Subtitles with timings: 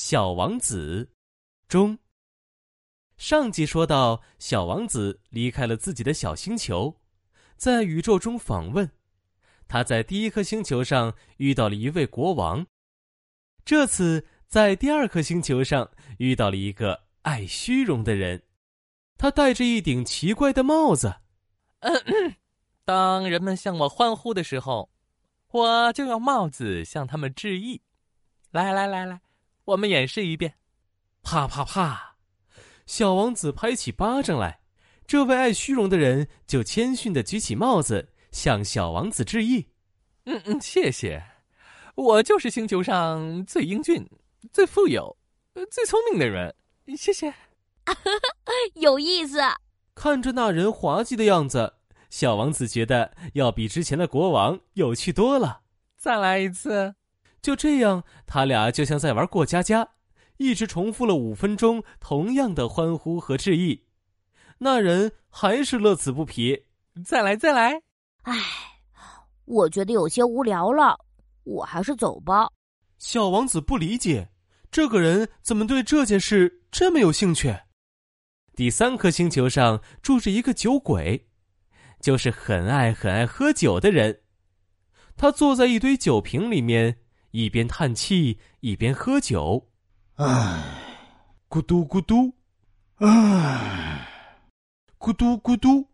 [0.00, 1.10] 小王子，
[1.66, 1.98] 中。
[3.16, 7.00] 上集说到，小王子离开了自己的小星球，
[7.56, 8.88] 在宇宙中访问。
[9.66, 12.64] 他在第一颗星球上遇到了一位国王，
[13.64, 18.44] 这次在第二颗星球上遇到了一个爱虚荣的人。
[19.18, 21.16] 他戴着一顶奇怪的帽子。
[22.86, 24.90] 当人们向我欢呼的时候，
[25.48, 27.82] 我就用帽子向他们致意。
[28.52, 29.20] 来来来来，
[29.68, 30.54] 我们演示一遍。
[31.22, 32.16] 啪啪啪！
[32.86, 34.60] 小王子拍起巴掌来，
[35.06, 39.68] 这位爱虚荣的人就谦逊的举起帽子向小王子致意。
[40.24, 41.22] 嗯嗯，谢谢。
[41.96, 44.08] 我就是星球上最英俊、
[44.52, 45.18] 最富有、
[45.70, 46.54] 最聪明的人。
[46.96, 47.34] 谢谢。
[48.74, 49.38] 有意思。
[49.94, 51.74] 看着那人滑稽的样子，
[52.08, 55.60] 小王子觉得要比之前的国王有趣多了。
[55.98, 56.94] 再来一次。
[57.40, 59.88] 就这样，他俩就像在玩过家家，
[60.38, 63.84] 一直重复了五分钟同样的欢呼和致意。
[64.58, 66.64] 那人还是乐此不疲。
[67.04, 67.80] 再来，再来。
[68.22, 68.34] 唉，
[69.44, 70.98] 我觉得有些无聊了，
[71.44, 72.48] 我还是走吧。
[72.98, 74.30] 小王子不理解，
[74.70, 77.56] 这个人怎么对这件事这么有兴趣。
[78.56, 81.28] 第三颗星球上住着一个酒鬼，
[82.00, 84.22] 就是很爱很爱喝酒的人。
[85.16, 86.98] 他坐在一堆酒瓶里面。
[87.30, 89.68] 一边叹气一边喝酒，
[90.14, 90.64] 唉，
[91.48, 92.32] 咕嘟咕嘟，
[92.96, 94.08] 唉，
[94.98, 95.86] 咕嘟咕嘟。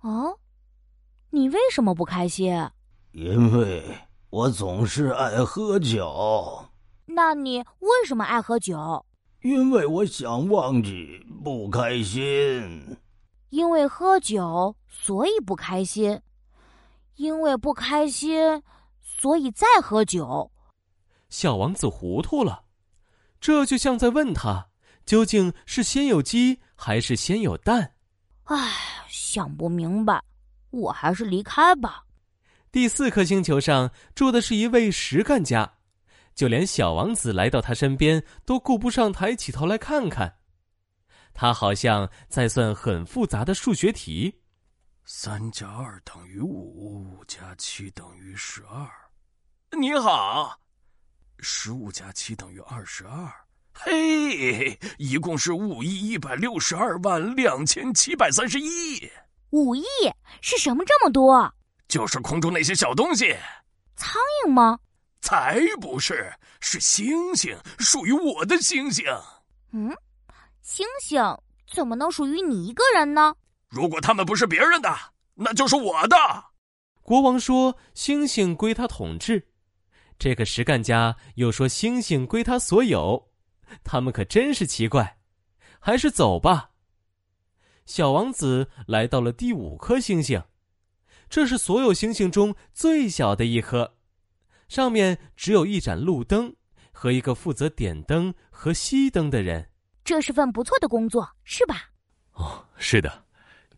[0.00, 0.38] 哦，
[1.30, 2.54] 你为什么不开心？
[3.12, 3.82] 因为
[4.28, 6.68] 我总是爱喝酒。
[7.06, 9.06] 那你为什么爱喝酒？
[9.40, 12.98] 因为我想忘记不开心。
[13.48, 16.20] 因为喝酒，所以不开心。
[17.16, 18.62] 因为不开心，
[19.00, 20.50] 所以再喝酒。
[21.32, 22.62] 小王子糊涂了，
[23.40, 24.68] 这就像在问他，
[25.06, 27.94] 究竟是先有鸡还是先有蛋？
[28.44, 28.70] 唉，
[29.08, 30.22] 想不明白，
[30.68, 32.04] 我还是离开吧。
[32.70, 35.72] 第四颗星球上住的是一位实干家，
[36.34, 40.36] 就连小王子来到他身边都顾不上抬起头来看看。
[41.32, 44.38] 他好像在算很复杂的数学题：
[45.06, 48.86] 三加二等于五，五加七等于十二。
[49.78, 50.61] 你好。
[51.38, 53.32] 十五加七等于二十二，
[53.72, 59.10] 嘿，一共是五亿一百六十二万两千七百三十一。
[59.50, 59.84] 五亿
[60.40, 61.52] 是什么这么多？
[61.88, 63.36] 就是空中那些小东西。
[63.96, 64.78] 苍蝇吗？
[65.20, 69.04] 才不是，是星星，属于我的星星。
[69.72, 69.94] 嗯，
[70.62, 71.22] 星星
[71.72, 73.34] 怎么能属于你一个人呢？
[73.68, 74.94] 如果他们不是别人的，
[75.34, 76.16] 那就是我的。
[77.02, 79.46] 国王说：“星星归他统治。”
[80.18, 83.30] 这个实干家又说：“星星归他所有。”
[83.82, 85.18] 他们可真是奇怪，
[85.80, 86.72] 还是走吧。
[87.86, 90.42] 小王子来到了第五颗星星，
[91.28, 93.96] 这是所有星星中最小的一颗，
[94.68, 96.54] 上面只有一盏路灯
[96.92, 99.70] 和一个负责点灯和熄灯的人。
[100.04, 101.90] 这是份不错的工作，是吧？
[102.34, 103.24] 哦，是的，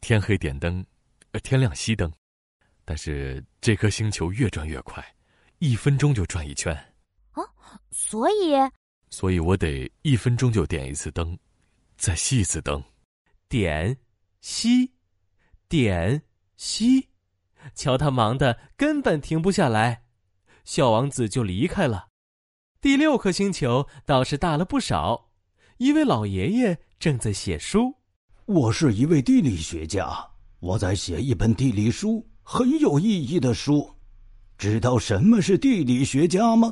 [0.00, 0.84] 天黑点灯，
[1.32, 2.10] 呃天亮熄灯。
[2.84, 5.04] 但是这颗星球越转越快。
[5.60, 6.74] 一分钟就转一圈，
[7.32, 7.44] 啊，
[7.90, 8.54] 所以，
[9.10, 11.38] 所以我得一分钟就点一次灯，
[11.98, 12.82] 再熄一次灯，
[13.46, 13.94] 点，
[14.42, 14.88] 熄，
[15.68, 16.22] 点，
[16.58, 17.08] 熄，
[17.74, 20.04] 瞧他忙的根本停不下来，
[20.64, 22.08] 小王子就离开了。
[22.80, 25.28] 第六颗星球倒是大了不少，
[25.76, 27.94] 一位老爷爷正在写书。
[28.46, 30.26] 我是一位地理学家，
[30.60, 33.94] 我在写一本地理书，很有意义的书。
[34.60, 36.70] 知道什么是地理学家吗？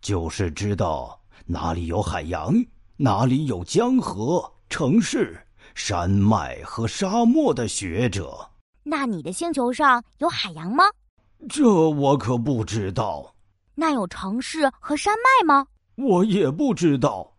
[0.00, 2.54] 就是知道哪里有海洋，
[2.96, 5.38] 哪里有江河、城市、
[5.74, 8.48] 山脉和沙漠的学者。
[8.84, 10.82] 那你的星球上有海洋吗？
[11.50, 13.34] 这我可不知道。
[13.74, 15.66] 那有城市和山脉吗？
[15.96, 17.34] 我也不知道。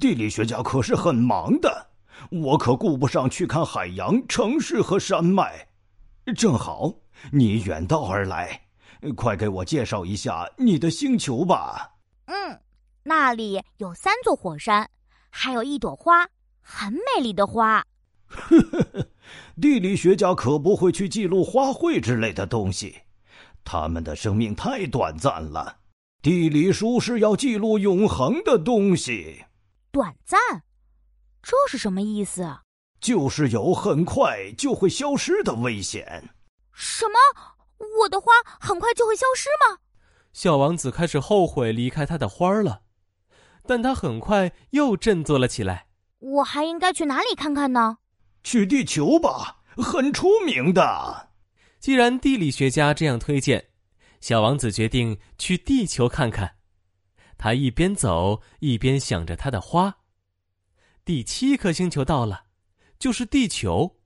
[0.00, 1.86] 地理学家可是很忙的，
[2.32, 5.68] 我可顾不上去看海洋、城市和山脉。
[6.34, 6.92] 正好。
[7.32, 8.60] 你远道而来，
[9.16, 11.94] 快给我介绍一下你的星球吧。
[12.26, 12.60] 嗯，
[13.02, 14.88] 那里有三座火山，
[15.30, 16.28] 还有一朵花，
[16.60, 17.84] 很美丽的花。
[18.26, 19.08] 呵呵呵，
[19.60, 23.02] 地理学家可不会去记录花卉之类的东西，
[23.64, 25.78] 他们的生命太短暂了。
[26.22, 29.44] 地理书是要记录永恒的东西。
[29.92, 30.40] 短暂，
[31.40, 32.58] 这是什么意思？
[33.00, 36.30] 就是有很快就会消失的危险。
[36.76, 37.18] 什么？
[38.00, 39.78] 我的花很快就会消失吗？
[40.34, 42.82] 小王子开始后悔离开他的花了。
[43.66, 45.88] 但他很快又振作了起来。
[46.18, 47.98] 我还应该去哪里看看呢？
[48.44, 51.30] 去地球吧，很出名的。
[51.80, 53.70] 既然地理学家这样推荐，
[54.20, 56.56] 小王子决定去地球看看。
[57.38, 59.98] 他一边走一边想着他的花。
[61.04, 62.44] 第七颗星球到了，
[62.98, 63.96] 就是地球。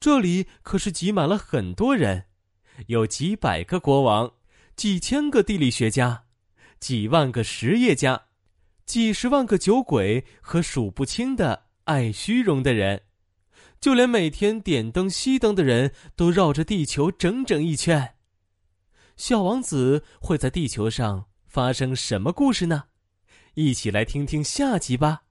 [0.00, 2.24] 这里可是挤满了很多人，
[2.86, 4.32] 有几百个国王，
[4.74, 6.24] 几千个地理学家，
[6.78, 8.22] 几万个实业家，
[8.86, 13.02] 几十万个酒鬼和数不清的爱虚荣的人。
[13.78, 18.14] 就连每天点灯熄灯的人都绕着地球整整一圈。
[19.18, 22.84] 小王子会在地球上发生什么故事呢？
[23.52, 25.24] 一起来听听下集吧。